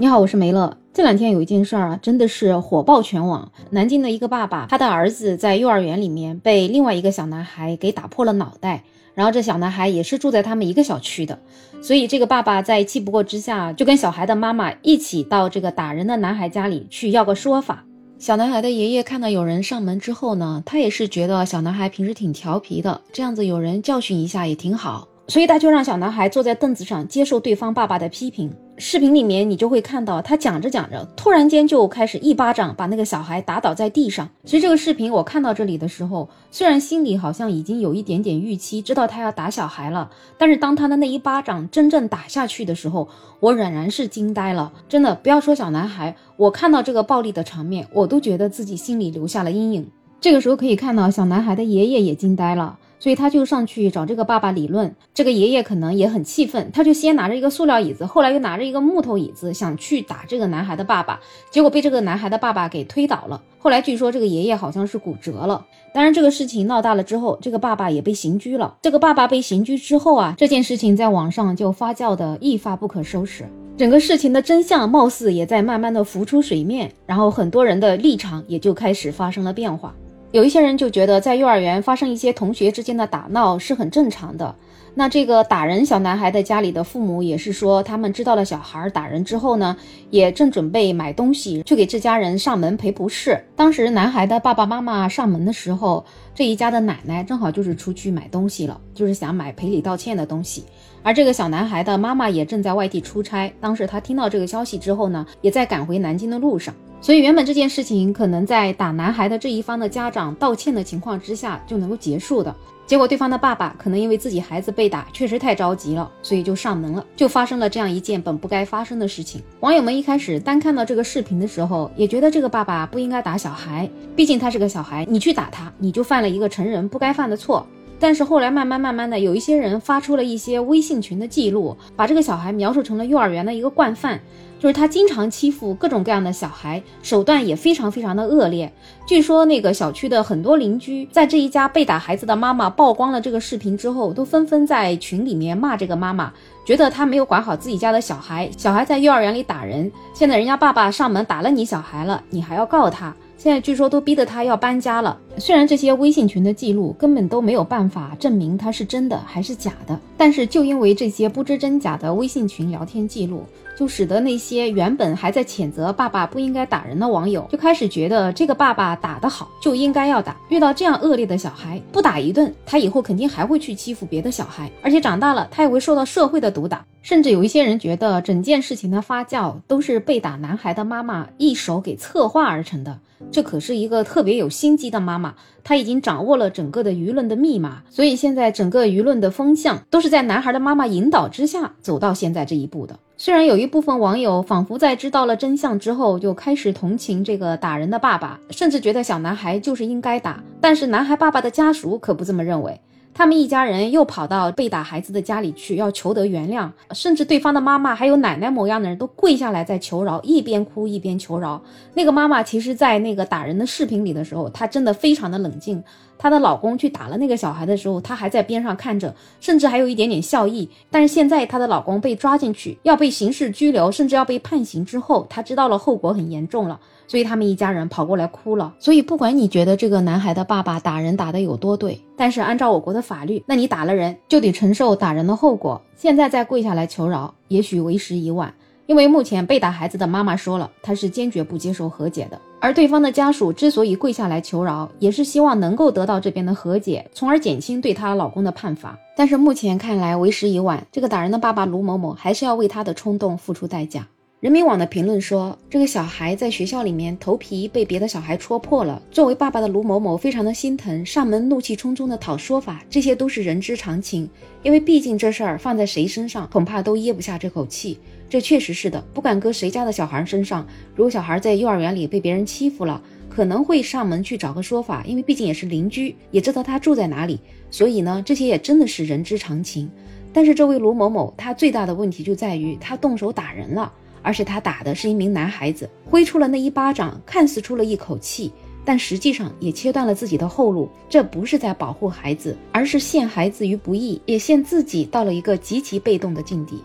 [0.00, 0.78] 你好，我是梅乐。
[0.94, 3.52] 这两天有一件事儿啊，真的是火爆全网。
[3.68, 8.82] 南京的一个爸爸，他的儿子在幼儿园里面被另外一个小男孩给打破了脑袋，
[9.12, 11.38] 然后这小男孩也是住在他们一个小区的，
[11.82, 17.84] 所以这个爸爸在气不过之下，就跟小孩的妈妈一起到这个打人的男孩家里去要个说法。
[18.18, 25.08] 小男孩的爷爷看到有人上门之后呢，他也是觉得小男孩平时挺调皮的，这样子有人教训一下也挺好。
[25.30, 28.52] 所以他就让小男孩坐在凳子上接受对方爸爸的批评。
[28.78, 34.28] 视频里面你就会看到他讲着讲着，突然间就开始一巴掌把那个小孩打倒在地上。
[34.44, 44.72] 其实这个视频我看到这里的时候，虽然心里好像已经有一点点预期，知道他要打小孩了，但是当他的那一巴掌真正打下去的时候，我仍然是惊呆了。
[44.88, 49.86] 真的，不要说小男孩，我看到这个暴力的场面，我都觉得自己心里留下了阴影。
[50.20, 52.78] 这个时候可以看到小男孩的爷爷也惊呆了。
[53.00, 61.18] 所以他就上去找这个爸爸理论，这个爷爷可能也很气愤，他就先拿着一个塑料椅子，后来又拿着一个木头椅子，想去打这个男孩的爸爸，
[61.50, 63.42] 结果被这个男孩的爸爸给推倒了。
[63.58, 65.66] 后来据说这个爷爷好像是骨折了。
[65.92, 68.76] 当然这个事情闹大了之后，这个爸爸也被刑拘了。
[68.82, 73.44] 这个爸爸被刑拘之后啊，这件事情在网上就发酵的一发不可收拾，
[73.76, 79.94] 整个事情的真相貌似也在慢慢的浮出水面，然后很多人的立场也就开始发生了变化。
[80.32, 84.54] 有一些人就觉得，在幼儿园发生一些同学之间的打闹是很正常的。
[84.94, 89.76] 那这个打人小男孩的家里的父母也是说，他们知道了小孩打人之后呢，
[90.10, 93.40] 也正准备买东西去给这家人上门赔不是。
[93.56, 100.64] 当时男孩的爸爸妈妈上门的时候，这一家的奶奶正好就是出去买东西了，就是想买赔礼道歉的东西。
[101.02, 106.72] 而这个小男孩的妈妈也正在外地出差，当时他听到这个消息之后呢，也在赶回南京的路上。
[107.02, 112.54] 所以原本这件事情可能在打男孩的这一方的家长道歉的情况之下就能够结束的，
[112.86, 119.42] 结果对方的爸爸可能因为自己孩子被打确实太着急了，所以就上门了，就发生了这样一件本不该发生的事情。
[119.60, 127.66] 网友们一开始单看到这个视频的时候，也觉得这个爸爸不应该打小孩，毕竟他是个小孩，你去打他，你就犯了一个成人不该犯的错。
[128.00, 134.18] 但是后来慢慢慢慢的，有一些人发出了一些微信群的记录，把这个小孩描述成了幼儿园的一个惯犯。
[134.58, 138.70] 就是他经常欺负各种各样的小孩，手段也非常非常的恶劣。
[139.06, 146.30] 据说那个小区的很多邻居，在这一家被打孩子的妈妈曝光了这个视频之后，都纷纷在群里面骂这个妈妈，
[146.66, 153.14] 觉得她没有管好自己家的小孩，小孩在幼儿园里打人，现在人家爸爸上门打了你小孩了，你还要告他。
[153.42, 155.18] 现在据说都逼得他要搬家了。
[155.38, 163.42] 虽然这些微信群的记录根本都没有办法证明他是真的还是假的，但是就因为这些不知真假的微信群聊天记录，
[163.80, 170.36] 就使得那些原本还在谴责爸爸不应该打人的网友，就开始觉得这个爸爸打得好就应该要打。
[170.50, 176.84] 遇到这样恶劣的小孩，不打一顿，他以后肯定还会去欺负别的小孩，而且长大了他也会受到社会的毒打。
[177.00, 182.98] 甚至有一些人觉得整件事情的发酵都是被打男孩的妈妈一手给策划而成的。
[183.32, 192.98] 这可是一个特别有心机的妈妈，她已经掌握了整个的舆论的密码，所以现在整个舆论的风向都是在男孩的妈妈引导之下走到现在这一步的。
[193.22, 202.80] 虽然有一部分网友仿佛在知道了真相之后就开始同情这个打人的爸爸，甚至觉得小男孩就是应该打，但是男孩爸爸的家属可不这么认为。
[203.12, 211.60] 他们一家人又跑到被打孩子的家里去，要求得原谅，甚至对方的妈妈还有奶奶模样的人都跪下来在求饶，一边哭一边求饶。
[211.92, 215.84] 那个妈妈其实，在那个打人的视频里的时候，她真的非常的冷静。
[216.22, 220.68] 她的老公去打了那个小孩的时候，她还在边上看着，甚至还有一点点笑意。
[220.90, 226.78] 但是现在她的老公被抓进去，要被刑事拘留，甚至要被判刑之后，她知道了后果很严重了。
[227.06, 228.74] 所以他们一家人跑过来哭了。
[228.78, 235.80] 所以不管你觉得这个男孩的爸爸打人打得有多对，但是按照我国的法律，那你打了人就得承受打人的后果。
[235.96, 238.54] 现在再跪下来求饶，也许为时已晚。
[238.86, 242.40] 因为目前被打孩子的妈妈说了，她是坚决不接受和解的。
[242.62, 248.98] 而对方的家属之所以跪下来求饶，也是希望能够得到这边的和解，从而减轻对她老公的判罚。
[249.16, 254.06] 但是目前看来为时已晚，这个打人的爸爸卢某某还是要为他的冲动付出代价。
[254.40, 259.02] 人民网的评论说，这个小孩在学校里面头皮被别的小孩戳破了。
[259.10, 264.26] 作为爸爸的卢某某非常的心疼，上门怒气冲冲的讨说法，这些都是人之常情。
[264.62, 267.98] 因为毕竟这事儿放在谁身上，恐怕都噎不下这口气。
[268.30, 270.66] 这确实是的，不管搁谁家的小孩身上，
[270.96, 272.98] 如果小孩在幼儿园里被别人欺负了，
[273.28, 277.38] 可能会上门去找个说法，因为毕竟也是邻居，也知道他住在哪里。
[277.70, 279.90] 所以呢，这些也真的是人之常情。
[280.32, 283.92] 但是这位卢某某，他最大的问题就在于他动手打人了。
[284.22, 288.52] 而且他打的是一名男孩子，挥出了那一巴掌，看似出了一口气，
[288.84, 290.88] 但实际上也切断了自己的后路。
[291.08, 296.82] 这不是在保护孩子，而是陷孩子于不义，也陷自己到了一个极其被动的境地。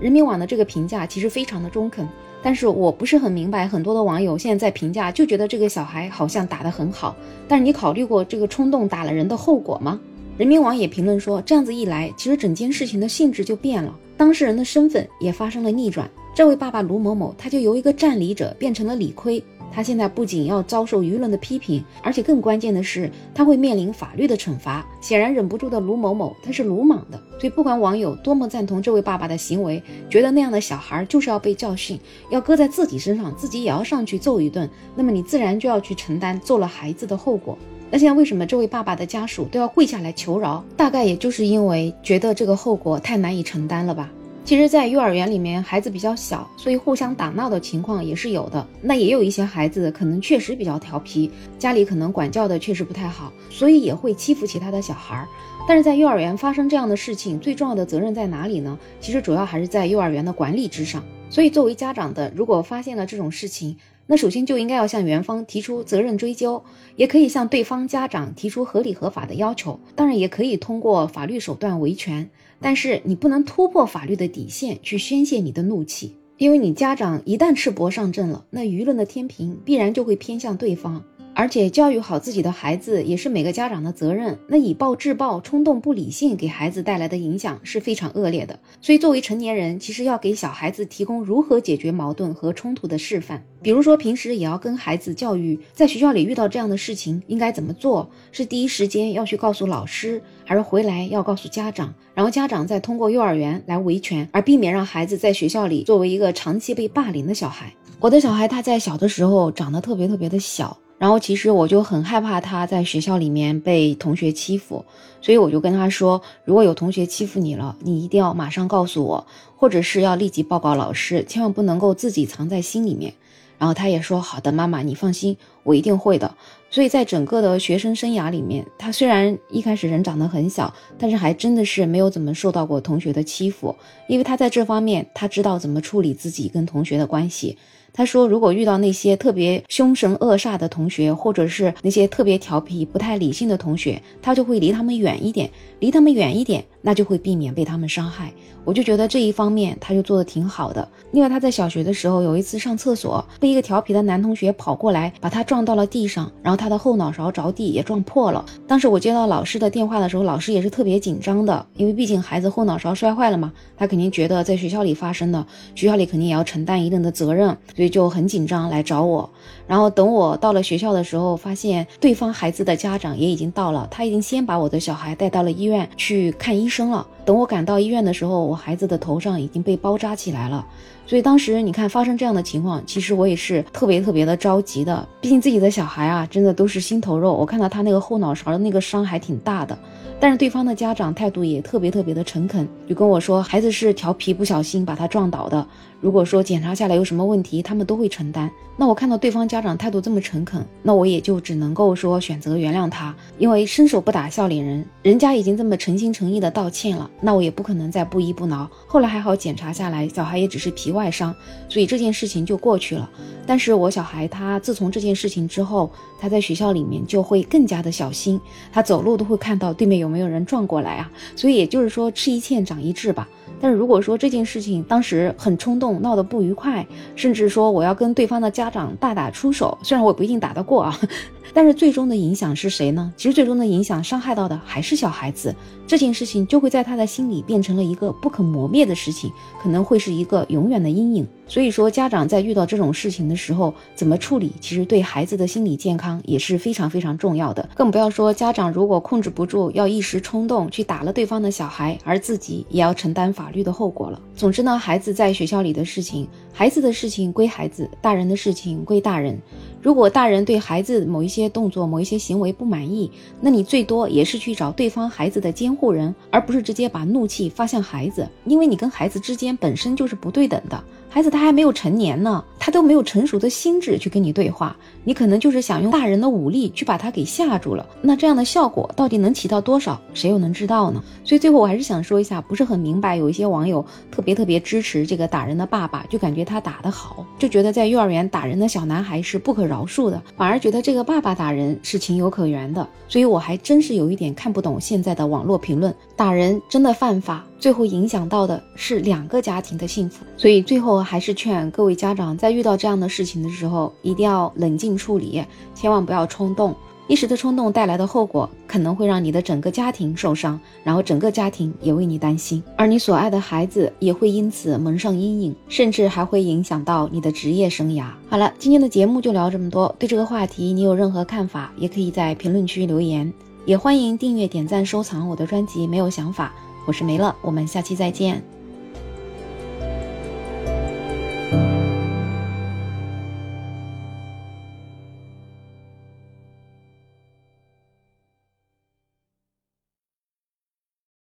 [0.00, 2.08] 人民网的这个评价其实非常的中肯，
[2.42, 7.16] 但是我不是很明白，很多的网友现在在评价，就觉得这个小孩好像打得很好，
[7.48, 10.00] 但是你考虑过这个冲动打了人的后果吗？
[10.36, 16.08] 人民网也评论说，这样子一来，其实整件事情的性质就变了，当事人的身份也发生了逆转。
[16.38, 19.42] 这位爸爸卢某某，他就由一个占理者变成了理亏。
[19.72, 24.86] 他现在不仅要遭受舆论的批评，而且更关键的是，他会面临法律的惩罚。
[25.00, 27.20] 显然忍不住的卢某某，他是鲁莽的。
[27.40, 31.98] 所以不管网友多么赞同这位爸爸的行为，觉得那样的小孩就是要被教训，
[32.30, 37.58] 要搁在自己身上，自己也要上去揍一顿，那么你自然就要去承担揍了孩子的后果。
[37.90, 40.64] 那现在为什么这位爸爸的家属都要跪下来求饶？
[40.76, 44.08] 大概也就是因为觉得这个后果太难以承担了吧。
[44.48, 48.66] 其实，在幼儿园里面，孩子比较小，所以互相打闹的情况也是有的。
[48.80, 55.28] 那也有一些孩子可能确实比较调皮，家里可能管教的确实不太好，所以也会欺负其他的小孩儿。
[55.68, 58.78] 但是在幼儿园发生这样的事情，最重要的责任在哪里呢？
[59.02, 61.04] 其实主要还是在幼儿园的管理之上。
[61.28, 63.76] 所以作为家长的，如果发现了这种事情，
[64.10, 66.64] 那首先就应该要向园方提出责任追究，
[66.96, 72.30] 也可以向对方家长提出合理合法的要求，当然也可以通过法律手段维权。
[72.58, 81.04] 但是你不能突破法律的底线去宣泄你的怒气，因为你家长一旦赤膊上阵了，那舆论的天平必然就会偏向对方。
[81.34, 84.36] 而且教育好自己的孩子也是每个家长的责任。
[84.48, 88.58] 那以暴制暴、冲动不理性给孩子带来的影响是非常恶劣的。
[88.80, 93.42] 所以作为成年人，其实要给小孩子提供如何解决矛盾和冲突的示范。
[93.62, 98.08] 比如说平时也要跟孩子教育，在学校里遇到这样的事情应该怎么做？
[98.32, 101.94] 是第一时间要去告诉老师，还是回来要告诉家长？
[102.14, 107.72] 然后家长再通过幼儿园来维权，而避免让孩子在学校里作为一个长期被霸凌的小孩。
[108.00, 110.76] 我的小孩他在小的时候长得特别特别的小。
[110.98, 114.84] 然后其实我就很害怕他在学校里面被同学欺负，
[115.22, 123.14] 所以我就跟他说，如果有同学欺负你了，你一定要马上告诉我，或者是要立即报告老师，千万不能够自己藏在心里面。
[123.58, 126.32] 然后他也说好的，妈妈你放心，我一定会的。
[126.70, 133.74] 所以在整个的学生生涯里面，他虽然一开始人长得很小，但是还真的是没有怎么受到过同学的欺负，
[134.08, 137.58] 因为他在这方面他知道怎么处理自己跟同学的关系。
[137.98, 145.50] 他说：“如果遇到那些特别凶神恶煞的同学，或者是那些特别调皮、不太理性的同学，他就会离他们远一点，
[145.80, 148.32] 离他们远一点，那就会避免被他们伤害。”
[148.64, 150.86] 我就觉得这一方面他就做的挺好的。
[151.12, 158.44] 另外，他在小学的时候有一次上厕所，被一个调皮的男同学跑过来，把他撞到了地上，然后他的后脑勺着地也撞破了。
[158.66, 167.56] 当时我接到老师的电话的时候，老师也是特别紧张的，因为毕竟孩子后脑勺摔坏了嘛，他肯定觉得在学校里发生的，学校里肯定也要承担一定的责任。
[167.74, 169.28] 所以就很紧张来找我，
[169.68, 177.06] 然后等我到了学校的时候，发现对方孩子的家长也已经到了，他已经先把我的小孩带到了医院去看医生了。
[177.24, 180.66] 等我赶到医院的时候，我孩子的头上已经被包扎起来了。
[181.06, 187.34] 所以当时你看发生这样的情况，其实我也是特别特别的着急的，毕竟自己的小孩啊，真的都是心头肉。
[187.34, 189.78] 我看到他那个后脑勺的那个伤还挺大的。
[190.20, 195.64] 但是对方的家长态度也特别特别的诚恳，就跟我说孩子是调皮不小心把他撞倒的，
[196.00, 198.50] 如果说检查下来有什么问题，他们都会承担。
[198.80, 208.68] 那我看到对方家长态度这么诚恳，那我也就只能够说选择原谅他，因为伸手不打笑脸人，人家已经这么诚心诚意的道歉了，那我也不可能再不依不挠。
[208.86, 211.34] 后来还好检查下来，小孩也只是皮外伤，
[211.68, 213.08] 所以这件事情就过去了。
[213.46, 218.40] 但是我小孩他自从这件事情之后，他在学校里面就会更加的小心，
[218.72, 220.08] 他走路都会看到对面有。
[220.08, 221.12] 没有人撞过来啊？
[221.36, 223.28] 所以也就是说，吃一堑长一智吧。
[223.60, 226.86] 但是如果说这件事情当时很冲动，闹得不愉快，
[227.16, 230.98] 甚至说我要跟对方的家长大打出手，虽然我不一定打得过啊。
[231.54, 233.10] 但是最终的影响是谁呢？
[233.16, 235.52] 其实最终的影响伤害到的还是小孩子，
[235.86, 241.26] 这件事情就会在他的心里变成了一个不可磨灭的事情，可能会是一个永远的阴影。
[241.48, 247.66] 所以说，家长在遇到这种事情的时候，怎么处理，其实对孩子的心理健康也是非常非常重要的。
[247.74, 254.20] 更不要说家长如果控制不住，要一时冲动去打了对方的小孩，而自己也要承担法律的后果了。
[254.36, 259.40] 总之呢，孩子在学校里的事情，孩子的事情归孩子，大人的事情归大人。
[259.80, 270.82] 如果大人对孩子某一些动作、某一些行为不满意，那你最多也是去找对方孩子的监护人，而不是直接把怒气发向孩子，因为你跟孩子之间本身就是不对等的。
[271.10, 277.86] 孩子他还没有成年呢，他都没有成熟的心智去跟你对话，你可能就是想用大人的武力去把他给吓住了。
[278.02, 281.02] 那这样的效果到底能起到多少，谁又能知道呢？
[281.24, 292.88] 所以最后我还是想说一下，不是很明白，有一些网友特别特别支持这个打人的爸爸，就感觉他打得好，就觉得在幼儿园打人的小男孩是不可饶恕的，反而觉得这个爸爸打人是情有可原的。
[293.06, 300.24] 所以我还真是有一点看不懂现在的网络评论，打人真的犯法，最后影响到的是两个家庭的幸福。
[300.36, 305.44] 所以最后还是劝各位家长，在遇到这样的事情的时候，一定要冷静处理，
[305.74, 306.74] 千万不要冲动。
[307.08, 318.04] 一时的冲动带来的后果，可能会让你的整个家庭受伤，然后整个家庭也为你担心，而你所爱的孩子也会因此蒙上阴影，甚至还会影响到你的职业生涯。
[318.28, 319.92] 好了，今天的节目就聊这么多。
[319.98, 323.32] 对这个话题你有任何看法，也可以在评论区留言，
[323.64, 325.86] 也欢迎订阅、点赞、收藏我的专辑。
[325.86, 326.52] 没有想法，
[326.86, 328.57] 我是梅乐，我们下期再见。